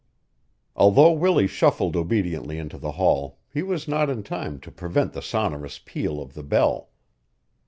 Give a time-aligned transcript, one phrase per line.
[0.75, 5.21] Although Willie shuffled obediently into the hall he was not in time to prevent the
[5.21, 6.89] sonorous peal of the bell.